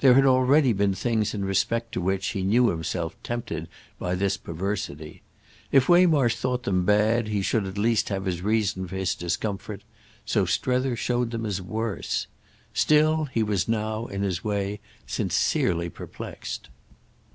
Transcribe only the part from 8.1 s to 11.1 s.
his reason for his discomfort; so Strether